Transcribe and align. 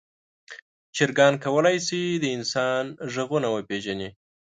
چرګان 0.95 1.33
کولی 1.43 1.77
شي 1.87 2.01
د 2.17 2.25
انسان 2.37 2.83
غږونه 3.13 3.47
وپیژني. 3.51 4.09